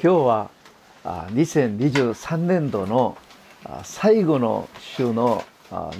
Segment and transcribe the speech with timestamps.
[0.00, 0.50] 今日は
[1.02, 3.18] 2023年度の
[3.82, 5.42] 最後の週の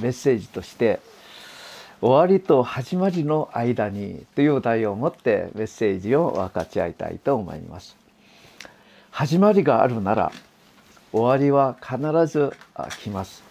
[0.01, 1.01] メッセージとして
[2.01, 7.97] 「終わりと始まりの間に」という題を持ってメッセージを分かち合いたいと思います。
[9.11, 10.31] 始まりがあるなら
[11.11, 12.53] 終わりは必ず
[13.03, 13.43] 来ます。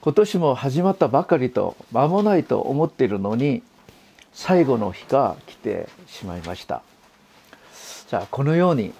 [0.00, 3.62] 今年も始まったばかりと間もないと思っているのに
[4.32, 6.80] 最後の日が来てしまいました。
[8.06, 8.92] じゃあこのように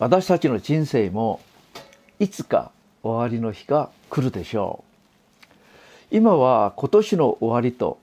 [0.00, 1.40] 私たちの人生も
[2.18, 2.72] いつか
[3.04, 4.82] 終わりの日が来るでしょ
[6.10, 6.16] う。
[6.16, 7.98] 今は今年の終わりと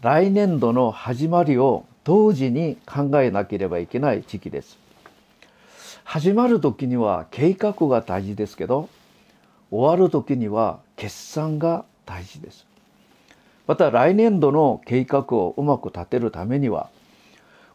[0.00, 4.78] 来年度の始まりを同時に考えなければいけない時期です。
[6.02, 8.88] 始まる時には計画が大事ですけど
[9.70, 12.66] 終わる時には決算が大事です。
[13.66, 16.88] また来年度の計画をうまく立てるためには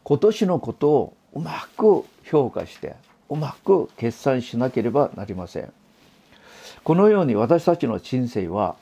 [0.02, 2.94] 今年のことをうまく評価して
[3.28, 5.72] うまく決算しなければなりません。
[6.82, 8.76] このように私たちの人生は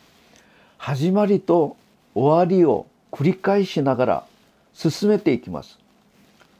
[0.77, 1.77] 始まりと
[2.15, 4.27] 終わりを繰り返しながら
[4.75, 5.79] 進めていきます。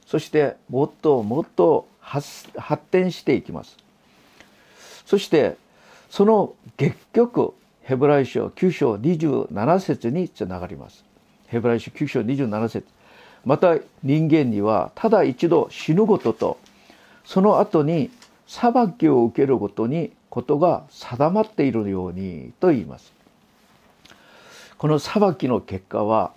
[0.05, 2.51] そしてもっともっと発
[2.91, 3.77] 展していきます。
[5.05, 5.57] そして
[6.09, 11.03] その結局ヘブライ書9章27節につながります。
[11.47, 12.87] ヘブライ書9章27節。
[13.45, 16.57] また人間にはただ一度死ぬことと
[17.25, 18.09] その後に
[18.47, 23.13] 裁きを受けることにことが定まっているようにと言います。
[24.77, 26.33] この裁きの結果は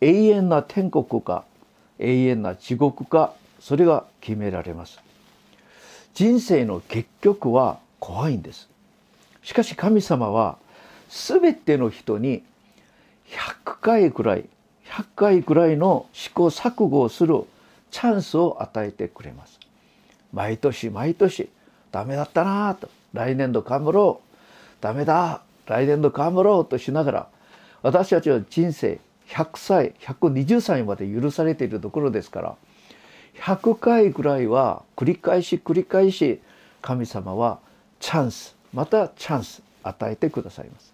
[0.00, 1.44] 永遠な天国か
[1.98, 5.00] 永遠な地獄かそれが決められます。
[6.14, 8.68] 人生の結局は怖いんです。
[9.42, 10.56] しかし神様は
[11.08, 12.42] 全ての人に
[13.64, 14.44] 100回くらい
[14.92, 17.44] 100回くらいの試行錯誤をする
[17.90, 19.58] チャンスを与えてくれます。
[20.32, 21.48] 毎年毎年
[21.90, 24.42] ダメだったなと来年度頑張ろう
[24.82, 27.26] ダメだ来年度頑張ろうとしながら
[27.82, 32.56] 私たちは人生100歳120歳まで許されているところですから
[33.40, 36.40] 100回ぐらいは繰り返し繰り返し
[36.80, 37.60] 神様は
[38.00, 40.92] チャンスまたチャンス与えてくださいます。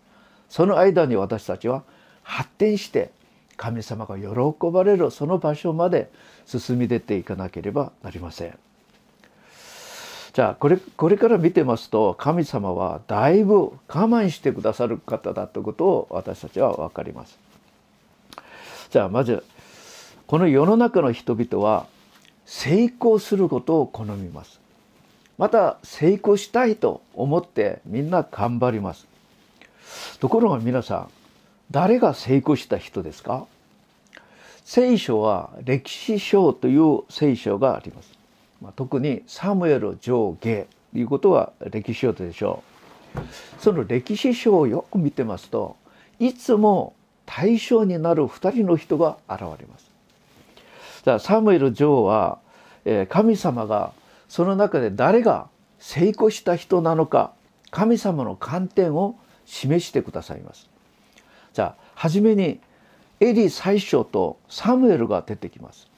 [0.49, 1.83] その間に私たちは
[2.22, 3.11] 発展して
[3.59, 6.11] 神様が喜ばれるその場所まで
[6.47, 8.59] 進み出ていかなければなりません。
[10.33, 17.39] じゃあこれこれから見てますと神様はだいぶ我慢してくださる方だということを私たちは分かります。
[18.91, 19.45] じゃあまず
[20.29, 21.87] この世の中の人々は
[22.47, 24.61] 成功することを好みます。
[25.37, 29.09] また成功したいと思ってみんな頑張ります。
[30.21, 31.18] ところが皆さん
[31.71, 33.47] 誰が成功した人ですか？
[34.65, 38.12] 聖書は歴史書という聖書があります。
[38.61, 42.62] まあ、特にサムエル上下ということは歴史書でしょ
[43.15, 43.21] う。
[43.61, 45.77] その歴史書をよく見てますと
[46.19, 49.91] いつも対象になる2人の人が現れます。
[51.05, 52.39] じゃあサムエル女王は
[53.09, 53.93] 神様が
[54.28, 57.33] その中で誰が成功した人なのか
[57.71, 60.69] 神様の観点を示してくださいます。
[61.53, 62.60] じゃあ初めに
[63.20, 65.88] エリ最初とサムエルが出てきます。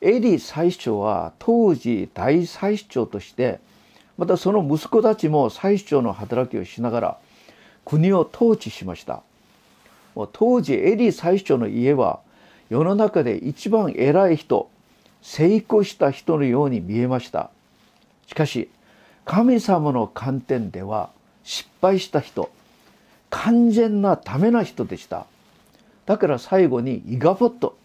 [0.00, 3.60] エリ最初は当時大最長として
[4.18, 7.18] またその息子たちも最長の働きをしながら
[7.84, 9.22] 国を統治しました。
[10.32, 12.20] 当時エリ最初の家は
[12.70, 14.70] 世の中で一番偉い人
[15.20, 17.50] 成功した人のように見えました
[18.26, 18.70] しかし
[19.24, 21.10] 神様の観点では
[21.44, 22.50] 失敗した人
[23.30, 25.26] 完全なためな人でした。
[26.06, 27.76] だから最後にイガボット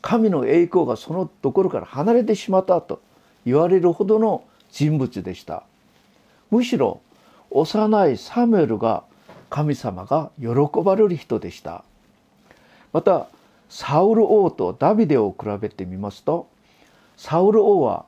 [0.00, 3.00] 神の栄光がそのところから離れてしまったと
[3.44, 5.64] 言われるほどの人物でした。
[6.50, 7.00] むしろ
[7.50, 9.04] 幼いサムエルが
[9.50, 10.48] 神様が喜
[10.82, 11.84] ばれる人でした。
[12.92, 13.28] また
[13.68, 16.48] サウル王とダビデを比べてみますと
[17.16, 18.06] サウル王は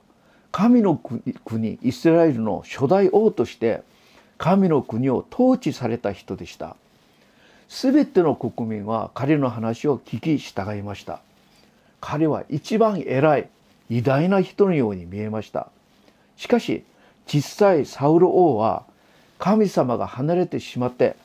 [0.52, 3.82] 神の国イスラエルの初代王として
[4.40, 6.74] 神の国を統治された人でした。
[7.68, 11.20] 全ての国民は彼の話を聞き従いました。
[12.00, 13.48] 彼は一番偉い
[13.90, 15.68] 偉大な人のように見えました。
[16.38, 16.84] しかし
[17.26, 18.84] 実際サウル王は
[19.38, 21.16] 神様が離れてしまって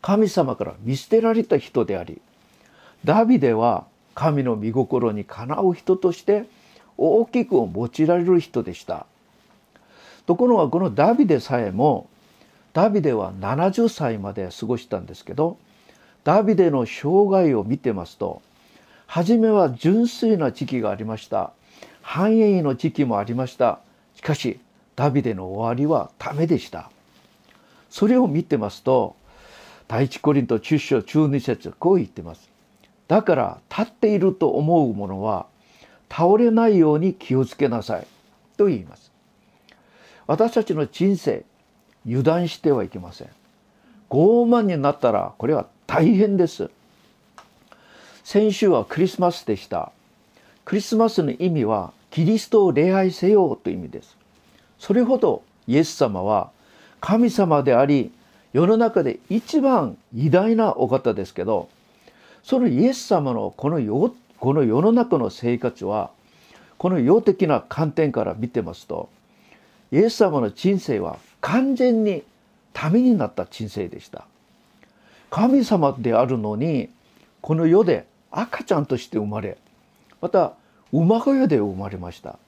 [0.00, 2.22] 神様から見捨てられた人であり
[3.04, 6.46] ダビデは神の御心にかなう人として
[6.96, 9.04] 大きく用いられる人でした。
[10.30, 12.08] ところがこのダビデさえも
[12.72, 15.58] ダビデは70歳まで過ごしたんですけど
[16.22, 18.40] ダビデの生涯を見てますと
[19.08, 21.50] 初めは純粋な時期がありました。
[22.00, 23.80] 繁栄の時期もありました。
[24.14, 24.60] しかし
[24.94, 26.92] ダビデの終わりはダメでした。
[27.90, 29.16] それを見てますと
[29.88, 32.48] 第一コリント中章中二節こう言ってます。
[33.08, 35.46] だから立っていると思う者は
[36.08, 38.06] 倒れないように気をつけなさい。
[38.56, 39.09] と言います。
[40.30, 41.44] 私たちの人生
[42.06, 43.28] 油断してはいけません。
[44.08, 46.70] 傲慢になったらこれは大変です。
[48.22, 49.90] 先週はクリスマスでした。
[50.64, 54.16] クリスマスの意味はキリストを礼拝せよという意味です。
[54.78, 56.52] それほどイエス様は
[57.00, 58.12] 神様であり
[58.52, 61.68] 世の中で一番偉大なお方ですけど
[62.44, 66.12] そのイエス様のこの世この世の中の生活は
[66.78, 69.08] この世的な観点から見てますと
[69.92, 72.22] イエス様の人生は完全に
[72.72, 74.26] ためになった人生でした。
[75.30, 76.88] 神様であるのに
[77.40, 79.56] この世で赤ちゃんとして生まれ
[80.20, 80.54] また
[80.92, 82.38] 馬小屋で生まれました。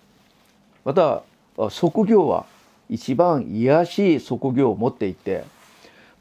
[0.85, 1.23] また
[1.71, 2.45] 職業は
[2.89, 5.45] 一番癒しい職業を持っていて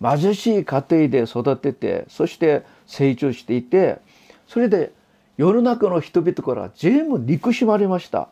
[0.01, 3.99] 貧しい家庭で育ててそして成長していて
[4.47, 4.91] それで
[5.37, 8.29] 世の中の人々から全部憎しまれました。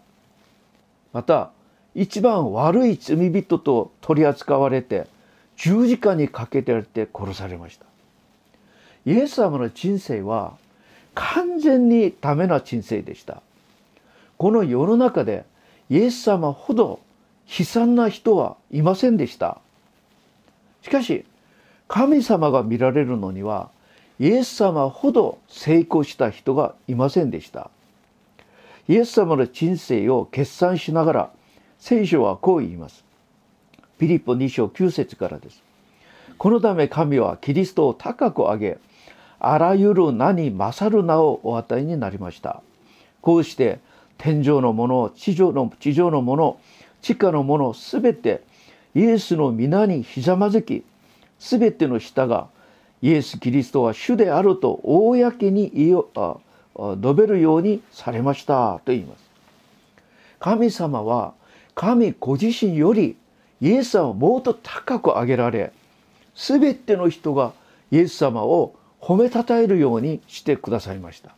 [1.13, 1.51] また
[1.99, 5.05] 一番悪い罪人と取り扱われて
[5.57, 7.85] 十字架にかけてられて殺されました。
[9.05, 10.53] イエス様の人生は
[11.13, 13.41] 完全にダメな人生でした。
[14.37, 15.43] この世の中で
[15.89, 17.01] イエス様ほど
[17.59, 19.59] 悲惨な人はいませんでした。
[20.83, 21.25] しかし
[21.89, 23.71] 神様が見られるのには
[24.21, 27.69] イエス様ほど成功した人がいませんでした。
[28.87, 31.29] イエス様の人生を決算しながら
[31.79, 33.03] 聖書はこう言います。
[33.97, 35.63] ピリポ2章9節からです。
[36.37, 38.77] このため神はキリストを高く上げ
[39.39, 42.61] あらゆる名に勝る名をお与えになりました。
[43.21, 43.79] こうして
[44.17, 46.59] 天上のもの地上の地上のもの
[47.01, 48.43] 地下のものすべて
[48.93, 50.83] イエスの皆にひざまずき
[51.39, 52.47] すべての舌が
[53.01, 56.03] イエス・キリストは主であると公に言い
[57.01, 59.29] 述べるようにされましたと言います。
[60.39, 61.33] 神様は
[61.79, 63.15] 神ご自身より
[63.61, 65.71] イエス様をもっと高く上げられ
[66.35, 67.53] すべての人が
[67.89, 71.33] イエス様を褒めたたえるようにしてくださいました。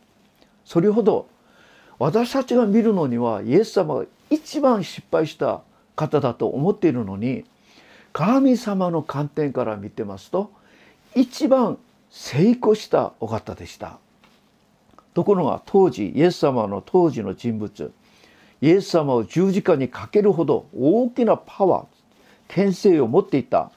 [0.64, 1.28] それほど
[2.00, 5.60] 私たちが見るのにはイエス様が一番失敗した
[5.94, 7.44] 方だと思っているのに
[8.12, 10.50] 神様の観点から見てますと
[11.14, 11.78] 一番
[12.10, 14.00] 成功したお方でした
[15.14, 17.92] ところが当時イエス様の当時の人物
[18.62, 21.86] イエス様を十字架にかけるほど大きなパワー
[22.46, 23.72] 権勢を持っていた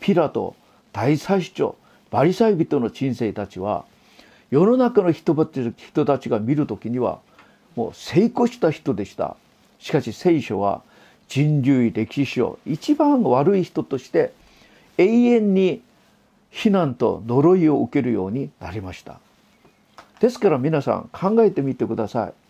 [0.00, 0.56] ピラト
[0.92, 1.76] 大祭司長
[2.10, 3.84] バリサイ人の人生たちは
[4.50, 5.34] 世の中の人
[6.04, 7.20] たちが見る時には
[7.76, 9.36] もう成功した人でした。
[9.78, 10.82] しかし聖書は
[11.28, 14.32] 人類歴史上一番悪い人として
[14.98, 15.82] 永遠に
[16.50, 19.18] 非難と呪いを受けるようになりました。
[20.20, 22.43] ですから皆さん考えてみてください。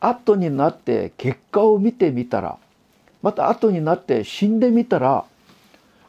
[0.00, 2.58] 後になって結果を見てみたら
[3.22, 5.24] また後になって死んでみたら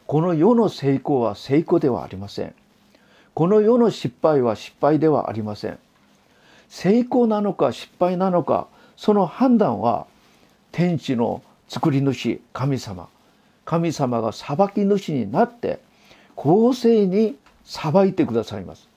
[0.07, 2.53] この世の成功は成功ではありません。
[3.33, 5.79] この世の失敗は失敗ではありません。
[6.69, 8.67] 成功なのか失敗なのか
[8.97, 10.07] その判断は
[10.71, 13.07] 天地の作り主神様。
[13.63, 15.79] 神様が裁き主になって
[16.35, 18.89] 公正に裁いてくださいます。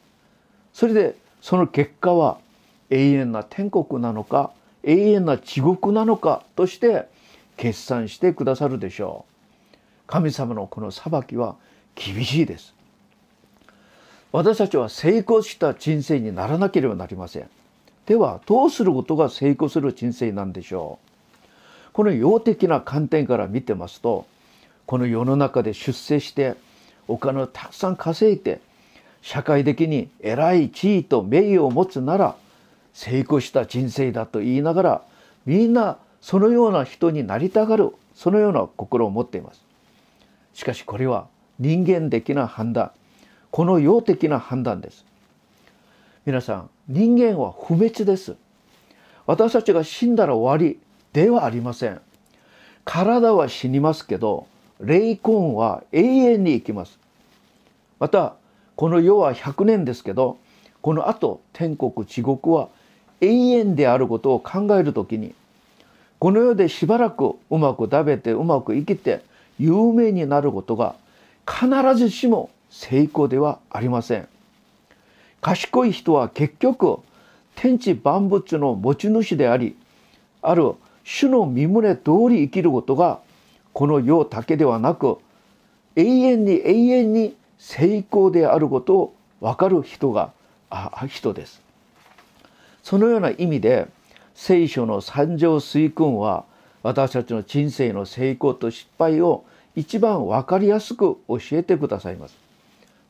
[0.72, 2.38] それでその結果は
[2.90, 4.50] 永遠な天国なのか
[4.84, 7.08] 永遠な地獄なのかとして
[7.56, 9.24] 決算してくださるでしょ
[9.72, 9.76] う。
[10.06, 11.56] 神様のこの裁きは
[11.94, 12.74] 厳しいです。
[14.32, 17.48] 私たちは成功した人生にならなければなりません。
[18.06, 21.04] ではどうすることが成功する人生なんでしょう。
[21.94, 24.26] この用的な観点から見てますと
[24.84, 26.56] この世の中で出世して
[27.06, 28.60] お金をたくさん稼いで
[29.22, 32.34] 社会的に偉い地位と名誉を持つなら
[32.94, 35.02] 成功した人生だと言いながら
[35.44, 39.62] みんなそのような人になりたがるそのような心を持っています。
[40.54, 41.26] しかしこれは
[41.58, 42.92] 人間的な判断
[43.50, 45.04] この用的な判断です。
[46.24, 48.36] 皆さん人間は不滅です。
[49.26, 50.78] 私たちが死んだら終わり
[51.12, 52.00] ではありません。
[52.84, 54.46] 体は死にますけど
[54.80, 56.98] 霊魂は永遠に生きます。
[57.98, 58.34] また
[58.76, 60.38] この世は100年ですけど
[60.80, 62.68] このあと天国地獄は
[63.20, 65.34] 永遠であることを考える時に
[66.18, 69.22] この世でしばらくうまく食べてうまく生きて
[69.58, 70.94] 有名になることが
[71.46, 74.28] 必ずしも成功ではありません
[75.40, 76.98] 賢い人は結局
[77.54, 79.76] 天地万物の持ち主であり
[80.42, 80.72] ある
[81.04, 83.20] 主の身胸通り生きることが
[83.72, 85.18] この世だけではなく
[85.96, 90.32] 永遠に永遠に成功であることを分かる人が
[90.70, 91.63] あ人です。
[92.84, 93.88] そのような意味で
[94.34, 96.44] 聖書の三条水訓は
[96.82, 102.36] 私たちの人生の成功と失敗を一番分かりやすく教えてくださいます。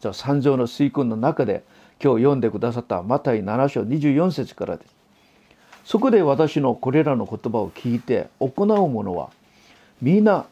[0.01, 1.65] じゃあ三条の水訓の中で
[2.01, 4.95] 今日読んでくださったマタイ7章24節からです。
[5.85, 9.31] そこで私のこれらの言葉を聞いて行う者は
[10.01, 10.47] 皆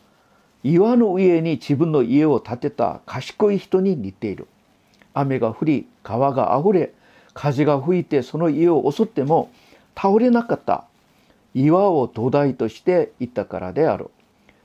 [0.64, 4.48] 岩の上に自分の家を建てた賢い人に似ている。
[5.14, 6.92] 雨が降り川があふれ
[7.34, 9.50] 風が吹いてその家を襲っても
[9.96, 10.84] 倒れなかった
[11.54, 14.10] 岩を土台としていったからである。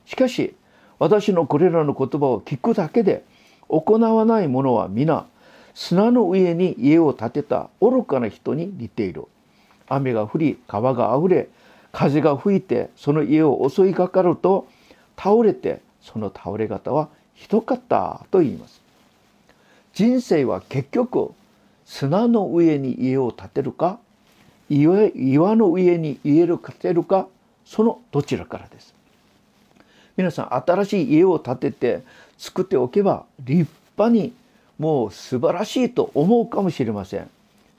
[0.06, 0.54] しかし
[0.98, 3.24] 私のこれらの言葉を聞くだけで
[3.68, 5.26] 行わない者は皆
[5.74, 9.26] 砂の上に家を建てた愚かな人に似ている。
[9.88, 11.48] 雨が降り川があふれ
[11.92, 14.66] 風が吹いてその家を襲いかかると
[15.16, 18.80] 倒れてその倒れ方はひどかったと言います。
[19.94, 21.32] 人生は結局
[21.88, 23.98] 砂の上に家を建てるか
[24.68, 27.26] 岩の上に家を建てるか
[27.64, 28.94] そのどちらからです。
[30.14, 32.02] 皆さん新しい家を建てて
[32.36, 34.34] 作っておけば立派に
[34.78, 37.30] もう素晴らしいと思うかもしれません。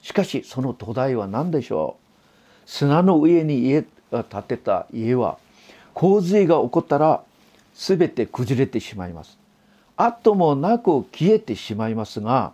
[0.01, 1.97] しかしその土台は何でしょ
[2.65, 2.69] う。
[2.69, 5.37] 砂の上に家が建てた家は
[5.93, 7.21] 洪水が起こったら
[7.75, 9.37] 全て崩れてしまいます。
[9.95, 12.53] 後もなく消えてしまいますが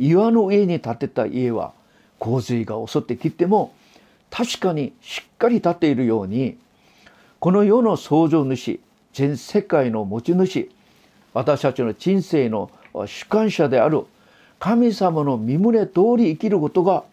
[0.00, 1.72] 岩の上に建てた家は
[2.18, 3.74] 洪水が襲ってきても
[4.30, 6.58] 確かにしっかり立っているように
[7.38, 8.80] この世の創造主
[9.12, 10.70] 全世界の持ち主
[11.34, 12.70] 私たちの人生の
[13.06, 14.06] 主観者である
[14.58, 17.04] 神様の身胸通り生きることが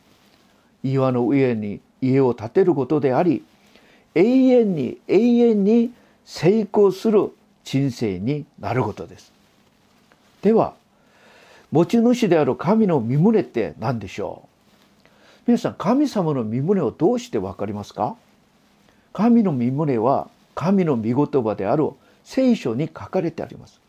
[0.81, 3.43] 岩の上に家を建てることであり
[4.15, 5.91] 永遠に永遠に
[6.25, 7.31] 成功する
[7.65, 9.31] 人生になることです。
[10.41, 10.73] では
[11.71, 14.47] 持ち主である神の身胸って何でしょう？
[15.47, 18.15] 皆さん神様の身胸をどうして分かりますか？
[19.13, 21.89] 神の身胸は神の御言葉である
[22.23, 23.79] 聖書に書かれてあります。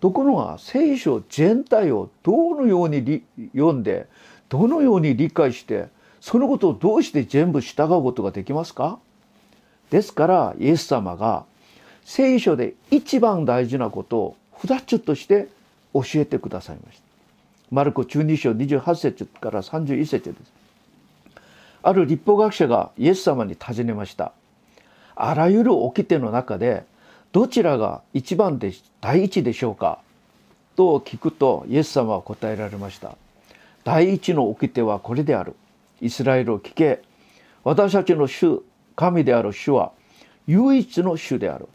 [0.00, 4.08] ところが聖書全体をどのように読んで
[4.48, 5.88] どのように理解して
[6.20, 8.98] そのことをどうして全部従うことができますか？
[9.90, 11.44] ですからイエス様が
[12.04, 15.48] 聖書で一番大事なことを二つとして
[15.94, 17.02] 教えてくださいました。
[17.70, 20.52] マルコ12章28節から31節です。
[21.82, 24.32] ある立法学者がイエス様に尋ねました。
[25.14, 26.84] あらゆる掟の中で
[27.32, 30.00] どちらが一番で第一でしょうか？
[30.76, 33.16] と聞くとイエス様は答えられました。
[33.84, 35.54] 第一の掟はこれである。
[36.00, 37.02] イスラエルを聞け。
[37.64, 38.62] 私たちの主
[38.96, 39.92] 神である主は
[40.46, 41.68] 唯一の主である。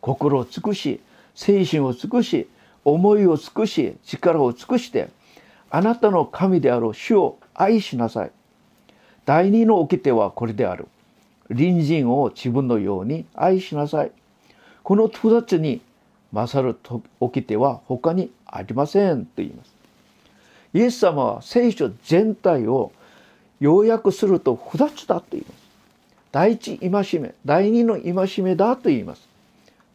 [0.00, 1.00] 心を尽くし
[1.34, 2.48] 精神を尽くし
[2.86, 5.10] 思いを尽くし力を尽くして
[5.70, 8.30] あなたの神である主を愛しなさい
[9.26, 10.86] 第二の掟はこれである。
[11.48, 14.12] 隣人を自分のように愛しなさい。
[14.84, 15.80] この二つに
[16.32, 16.78] 勝る
[17.20, 19.74] 掟は他にありませんと言います。
[20.72, 22.92] イエス様は聖書全体を
[23.58, 25.56] 要約すると二つだと言います。
[26.30, 29.28] 第一戒め、第二の戒めだと言います。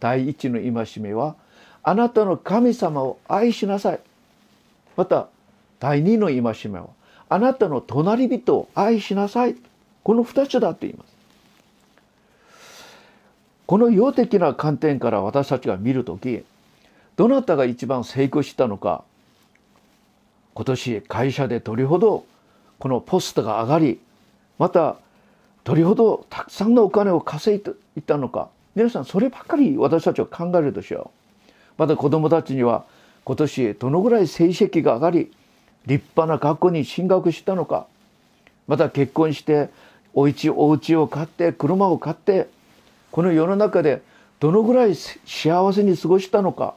[0.02, 1.36] 第一の戒めは
[1.84, 4.00] あなたの神様を愛しなさい。
[4.96, 5.28] また
[5.80, 6.88] 第二の戒めは
[7.30, 9.56] あなたの隣人を愛しなさい。
[10.04, 11.12] この二つだと言います。
[13.72, 16.44] この用的な観点から私たちが見る時
[17.16, 19.06] どなたが一番成功したのか
[20.54, 22.26] 今年会社でどれほど
[22.80, 24.02] このポストが上がり
[24.60, 24.98] また
[25.64, 31.21] どれほどたくさんのお金を稼いでいったのか皆さんそればっかり私たちは考えるでしょう。
[31.82, 32.86] また子どもたちには
[33.24, 35.32] 今年どのぐらい成績が上がり
[35.88, 37.88] 立派な学校に進学したのか。
[38.68, 39.72] また結婚して
[40.14, 42.48] お家お家を買って車を買って
[43.10, 44.04] この世の中で
[44.40, 46.76] どのぐらい幸せに過ごしたのか。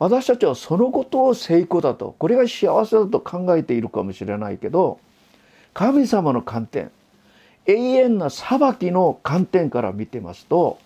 [0.00, 4.98] 私たちはそのことを成功だとこれが幸せだと考えているかもしれないけど
[5.74, 6.90] 神様の観点
[7.66, 10.80] 永遠な裁きの観点から見てますと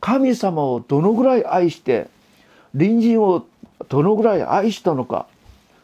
[0.00, 2.08] 神様をどのぐらい愛して
[2.76, 3.46] 隣人を
[3.88, 5.26] どのぐらい愛したのか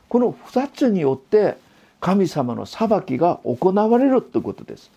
[0.09, 1.57] この2つによって
[2.01, 4.91] 神様の裁きが行われるということです。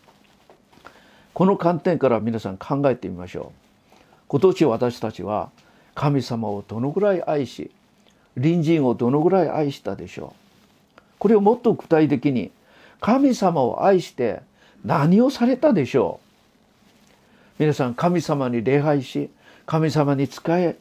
[1.34, 3.54] この観点から皆さん考えてみましょ
[3.96, 3.96] う。
[4.28, 5.52] 今年私たちは
[5.94, 7.72] 神様をどのぐらい愛し
[8.34, 10.34] 隣人をどのぐらい愛したでしょ
[10.98, 11.02] う。
[11.20, 12.52] これをもっと具体的に
[13.00, 14.42] 神様を愛して
[14.84, 16.26] 何をされたでしょう。
[17.60, 19.30] 皆さん神様に礼拝し
[19.66, 20.76] 神様に仕え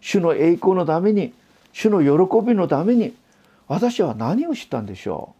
[0.00, 1.32] 主の栄光のために
[1.72, 3.14] 主の喜びのために
[3.66, 5.34] 私は何をしたんでしょ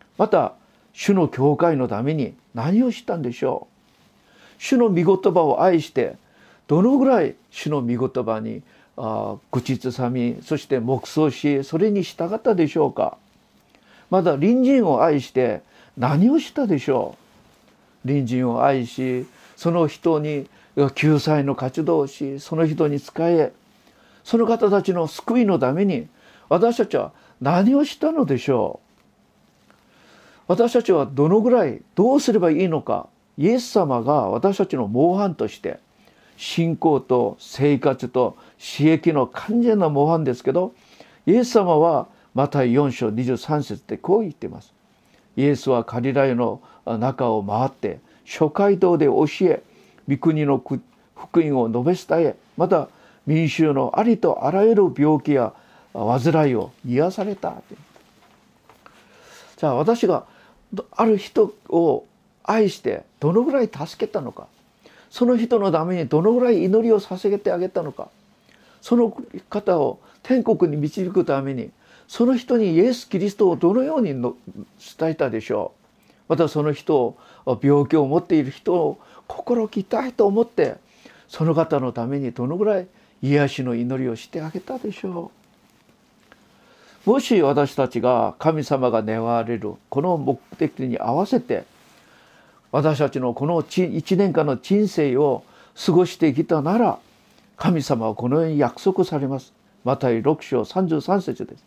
[0.00, 0.04] う？
[0.18, 0.54] また
[0.92, 4.62] 主の教会のために何をしたんでしょう？
[4.62, 6.16] 主の御言葉を愛して
[6.66, 8.62] どのぐらい主の御言葉に
[8.96, 13.18] あ口ずさみそして黙想しそれに従ったでしょうか？
[14.10, 15.62] また隣人を愛して
[15.98, 17.16] 何をしたでしょ
[18.04, 18.08] う？
[18.08, 20.46] 隣人を愛しその人に
[20.94, 23.52] 救済の活動をしその人に仕え
[24.24, 26.08] その方たちの救いのために
[26.48, 28.80] 私たちは何をしたのでしょ
[29.68, 29.72] う？
[30.48, 35.78] 私たちはどのぐらいどうすればいいのかイエス様が私たちの模範として
[36.36, 40.74] 信仰と生活と刺激の完全な模範ですけど
[41.26, 44.72] イエス様はマタイ4章23節でこう言っています。
[45.36, 49.62] イエスはカリラヤの中を回って諸街道で教え
[50.08, 52.88] 御国の福音を述べ伝えまた
[53.26, 55.52] 民衆のありとあらゆる病気や
[55.92, 57.54] 患いを癒された。
[59.56, 60.26] じゃあ私が
[60.90, 62.04] ある人を
[62.42, 64.46] 愛してどのぐらい助けたのか。
[65.10, 68.08] その人のためにどのぐらい祈りを捧げてあげたのか。
[68.80, 69.16] その
[69.48, 71.70] 方を天国に導くために
[72.06, 74.36] その人にイエス・キリストをどのようにの
[74.98, 75.84] 伝えたでしょう。
[76.28, 77.16] またその人を
[77.62, 80.76] 病気を持っている人を心きたいと思って
[81.28, 82.86] その方のためにどのぐらい
[83.22, 85.30] 癒しの祈りをしてあげたでしょ
[87.06, 91.64] うもし私たちが神様が願われるこの目的に合わせて
[92.72, 95.44] 私たちのこの1年間の人生を
[95.86, 96.98] 過ごしてきたなら
[97.56, 99.52] 神様はこのように約束されます。
[99.84, 101.64] マタイ6章33節です。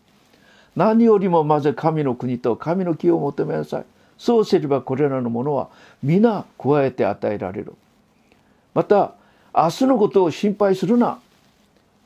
[0.75, 3.85] 何よりもまず神の国と神の木を求めなさい。
[4.17, 5.69] そうすればこれらのものは
[6.03, 7.73] 皆加えて与えられる。
[8.73, 9.13] また
[9.55, 11.19] 明日のことを心配するな。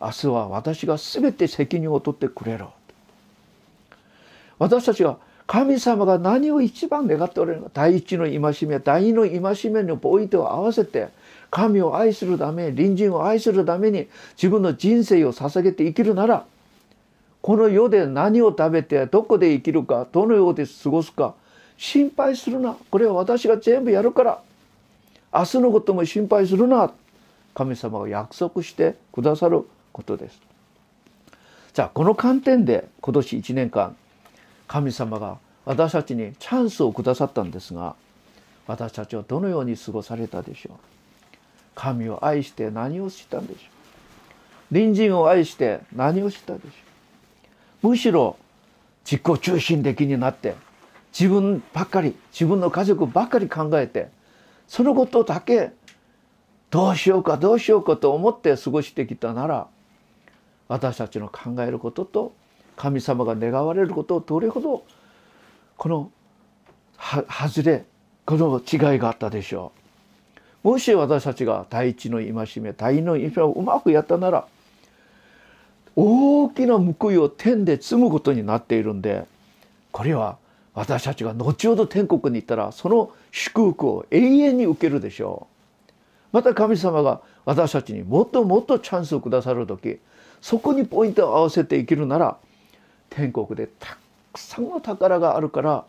[0.02, 2.74] 明日は私が全て責任を取ってくれろ。
[4.58, 11.10] 私たちは神様が何を一番願っておられるのか第一の戒め第二の戒めのポイントを合わせて
[11.50, 16.46] 神を愛するため隣人を愛するために自分の人生を捧げて生きるなら
[17.42, 21.34] この世で何を食べてどこで生きるかどのようで過ごすか
[21.78, 22.78] 心配するな。
[22.92, 24.42] これは私が全部やるから
[25.34, 26.94] 明日のことも心配するな。
[27.56, 29.66] 神様が約束してくださる。
[29.92, 30.40] ことです。
[31.74, 33.96] じゃあこの観点で今年1年間
[34.68, 37.96] 神様が私たちにチャンスをくださったんですが
[38.68, 40.76] 私たちはどのように過ごされたでしょう？
[41.76, 44.74] 神を愛して何をしたんでしょう？
[44.74, 46.70] 隣人を愛して何をしたでしょ
[47.84, 47.88] う？
[47.90, 48.38] むしろ
[49.06, 50.56] 自己中心的になって
[51.18, 54.10] 自分ばっかり自分の家族ばっかり考えて
[54.68, 55.72] そのことだけ
[56.70, 59.68] どうしようかどうしようかと思って過ごしてきたなら
[60.72, 62.32] 私たちの考えることと
[62.78, 64.86] 神様が願われることをどれほど
[65.76, 66.10] この
[66.98, 67.84] 外れ
[68.26, 69.74] この違いがあったでしょ
[70.64, 70.70] う。
[70.70, 74.48] もし私たちが第一の戒め第二の戒めをうまくやったなら
[75.98, 79.26] 大きな報いを天で積むことになっているんで
[79.92, 80.38] これは
[80.74, 85.48] 私たちが後ほど天国に行ったらその祝福を永遠に受けるでしょ
[85.90, 85.92] う。
[86.32, 90.00] また神様が私たちにもっともっとチャンスをくださる時
[90.42, 92.38] そこにポイントを合わせて生きるなら
[93.10, 93.98] 天国でた
[94.34, 95.86] くさんの宝があるから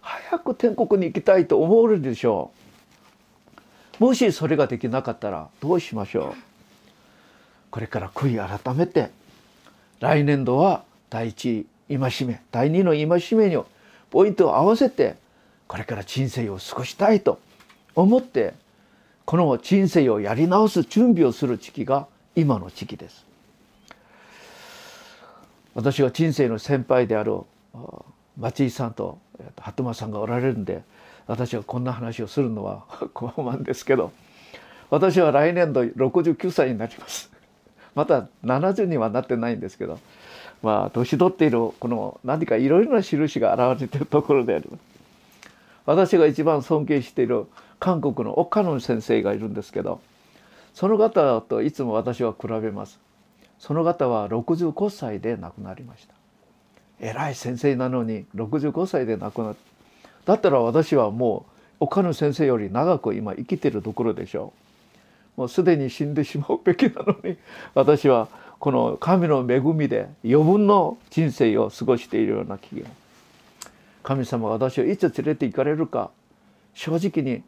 [0.00, 2.52] 早く天国に行きたいと思うでしょ
[4.00, 4.04] う。
[4.04, 6.48] もしそれができなかったらどうしましょう。
[7.70, 9.10] これから悔い改めて
[10.00, 13.62] 来年度は第一戒め第二の戒めに
[14.10, 15.16] ポイントを合わせて
[15.66, 17.40] これから人生を過ごしたいと
[17.94, 18.54] 思って
[19.24, 23.27] この人生をやり直す準備をする時期が今の時期です。
[25.78, 27.38] 私は人生の先輩である
[28.36, 29.20] 町井さんと
[29.60, 30.82] 鳩間さんがおられるんで
[31.28, 34.10] 私はこんな話をするのは 怖まんですけど
[34.90, 37.30] 私は来年度69歳になります。
[37.94, 40.00] また70にはなってないんですけど
[40.62, 44.80] まあ年取っているこの何かいろいろな印が現れているところであります。
[45.86, 47.46] 私が一番尊敬している
[47.78, 50.00] 韓国のオカノン先生がいるんですけど
[50.74, 52.98] その方といつも私は比べます。
[53.58, 56.14] その方は65歳で亡くなりました。
[57.00, 59.54] 偉い先生なのに65歳で亡くなっ
[60.24, 60.32] た。
[60.32, 61.46] だったら私はも
[61.80, 64.52] う岡野先生より長く今生きてるところでしょ
[65.36, 65.40] う。
[65.40, 67.36] もうすでに死んでしまうべきなのに
[67.72, 72.88] 私はこの神の恵みで余分の人生を過ごしているような気が
[74.02, 76.10] 神様私をいつ連れて行かれるか
[76.74, 77.44] 正直に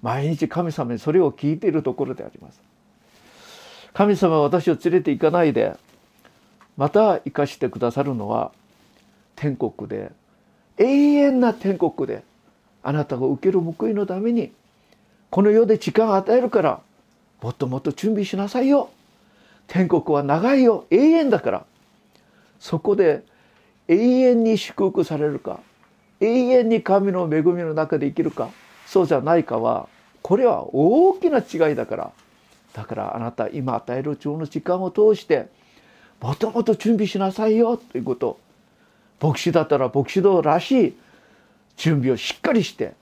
[0.00, 2.60] 毎日神様にそれを聞いているところであります。
[3.94, 5.76] 神様は私を連れて行かないで
[6.76, 8.50] また生かしてくださるのは
[9.36, 10.10] 天国で
[10.78, 12.24] 永遠な天国で
[12.82, 14.52] あなたが受ける報いのために
[15.30, 16.80] この世で時間を与えるから
[17.40, 18.90] もっともっと準備しなさいよ。
[19.66, 20.86] 天国は長いよ。
[20.90, 21.66] 永遠だから。
[22.58, 23.22] そこで
[23.88, 25.60] 永遠に祝福されるか
[26.20, 28.48] 永遠に神の恵みの中で生きるか
[28.86, 29.88] そうじゃないかは
[30.22, 32.12] これは大きな違いだから。
[32.74, 35.48] だからあなた今与える今日の時間を通して
[36.20, 38.38] もともと準備しなさいよということ。
[39.22, 40.94] 牧師だったら牧師道らしい
[41.76, 42.92] 準備をしっかりして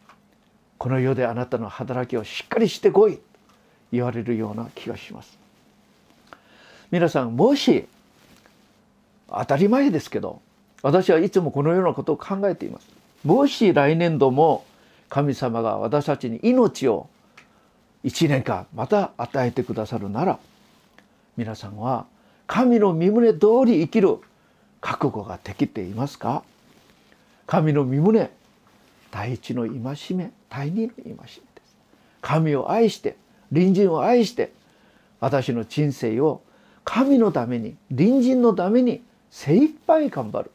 [0.79, 3.19] この世であなたの働きをしっかりしてこい
[3.91, 5.39] 言われるような気がします。
[6.91, 7.87] 皆さんもし
[9.29, 10.43] 当たり前ですけど
[10.83, 12.87] 私はいつもこのようなことを考えています。
[13.25, 14.65] もし来年度も
[15.09, 17.09] 神様が私たちに命を
[18.05, 20.39] 1年間また与えてくださるなら
[21.37, 22.07] 皆さんは
[22.47, 24.19] 神の身旨通り生きる
[24.81, 26.43] 覚悟ができていますか？
[27.47, 28.31] 神の身旨
[29.11, 31.43] 第一の戒め第二の戒めです。
[32.21, 33.17] 神を愛して
[33.53, 34.53] 隣人を愛して
[35.21, 36.43] 私の人生を
[36.85, 40.51] 神のために隣人のために精一杯頑張る。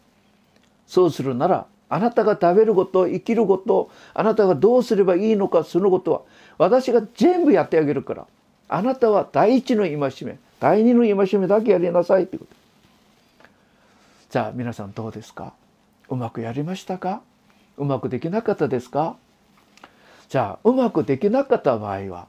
[0.86, 6.22] そうするならあなたが食べること生きることあなたがどうすればいいのかそのことは
[6.58, 8.26] 私が全部やってあげるから。
[8.70, 10.38] あなたは第一の戒め。
[10.60, 12.56] 第二の戒めだけやりなさいということ。
[14.30, 15.54] じゃあ皆さんどうですか？
[16.10, 17.22] うまくやりましたか？
[17.78, 19.16] うまくできなかったですか？
[20.30, 22.28] じゃあうまくできなかった場合は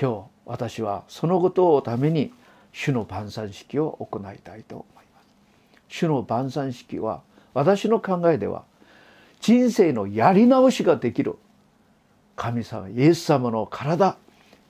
[0.00, 2.32] 今日私はそのことをために
[2.72, 5.26] 主の晩餐式を行いたいと思います。
[5.88, 7.22] 主の晩餐式は
[7.54, 8.62] 私の考えでは
[9.40, 11.36] 人生のやり直しができる
[12.40, 14.16] 神様イエス様の体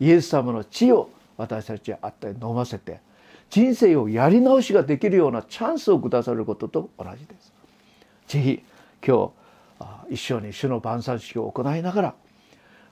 [0.01, 2.99] イエス様の血を私たちはあって飲ませて
[3.49, 7.53] 人生をやり直しができるようなチャンスをくださることと同じです。
[8.27, 8.63] ぜひ
[9.07, 9.31] 今
[10.09, 12.15] 日一緒に主の晩餐式を行いながら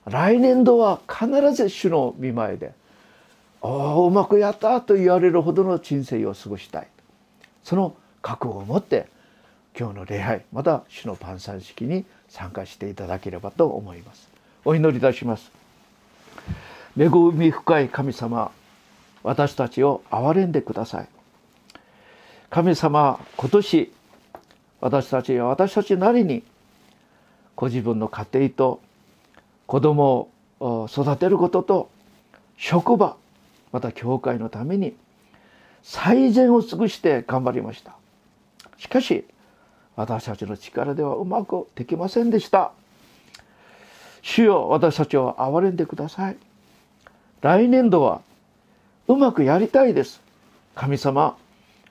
[0.05, 2.71] 来年度は必ず主の見前で
[3.59, 6.87] 「おおうまくやった」と言われるほどの人生を過ごしたい
[7.65, 9.07] その覚悟を持って
[9.77, 14.28] 今日の礼拝また主の晩餐式に参加していただければと思います
[14.65, 15.51] お祈りいたします。
[16.97, 18.51] 恵み深い神様
[19.23, 21.07] 私たちを憐れんでください。
[22.49, 23.91] 神様今年
[24.81, 26.43] 私たちは私たちなりに
[27.55, 28.81] ご自分の家庭と
[29.65, 31.89] 子供を育てることと
[32.57, 33.15] 職場
[33.71, 34.95] また教会のために
[35.83, 37.95] 最善を尽くして頑張りました。
[38.77, 39.25] しかし
[39.95, 42.71] 私たちの力ではうまくできませんでした。
[44.21, 46.37] 主よ私たちを憐れんでください。
[47.41, 48.21] 来年度は
[49.07, 50.21] うまくやりたいです。
[50.75, 51.37] 神様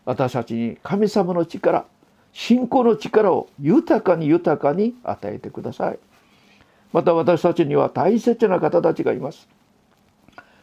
[0.04, 1.84] 私たちに神様の力
[2.32, 5.98] 信仰の力を豊かに豊かに与えてください。
[6.92, 9.48] また私たちには大切な方たちがいます。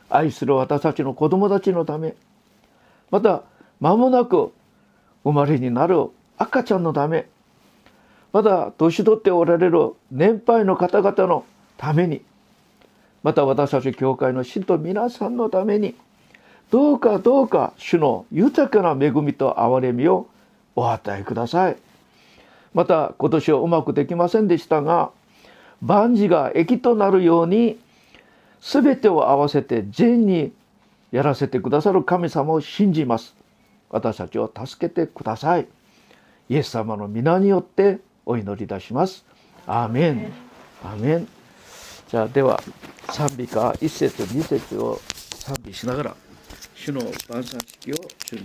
[0.09, 2.15] 愛する私たちの子供たちのため。
[3.11, 3.43] また
[3.79, 4.53] 間もなく
[5.23, 7.27] 生まれになる赤ちゃんのため。
[8.33, 11.45] まだ年取っておられる年配の方々の
[11.77, 12.21] ために
[13.23, 15.95] また私たち教会の信徒皆さんのために
[16.71, 20.27] どうかどうか主の豊かな恵みと憐れみを
[20.75, 21.77] お与えください
[22.73, 25.11] また今年はうまくできませんでしたが
[25.81, 27.77] 万事が益となるように
[28.61, 30.51] 全てを合わせて善に
[31.11, 33.35] やらせてくださる神様を信じます。
[33.89, 35.67] 私たちを助けてください。
[36.49, 39.23] イエス様の皆によってお祈りいたします。
[39.67, 40.31] アーメン。
[40.83, 41.34] アーメン。
[42.07, 42.61] じゃあでは
[43.11, 44.99] 賛美歌1節2節を
[45.35, 46.15] 賛美しながら
[46.75, 48.43] 主の晩餐式を準備